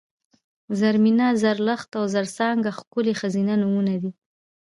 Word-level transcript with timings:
زرمېنه، 0.79 1.27
زرلښته 1.41 1.95
او 2.01 2.05
زرڅانګه 2.13 2.71
ښکلي 2.77 3.13
ښځینه 3.21 3.53
نومونه 3.61 3.95
دي 4.01 4.11